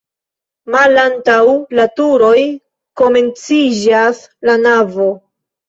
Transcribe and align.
Malantaŭ 0.75 1.43
la 1.81 1.85
turoj 1.99 2.33
komenciĝas 3.03 4.25
la 4.51 4.59
navo. 4.67 5.11